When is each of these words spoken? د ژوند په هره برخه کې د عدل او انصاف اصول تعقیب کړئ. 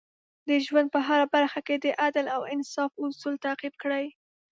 د 0.47 0.49
ژوند 0.65 0.87
په 0.93 0.99
هره 1.07 1.25
برخه 1.35 1.59
کې 1.67 1.75
د 1.83 1.85
عدل 2.03 2.25
او 2.35 2.41
انصاف 2.53 2.91
اصول 3.05 3.33
تعقیب 3.45 3.73
کړئ. 3.81 4.05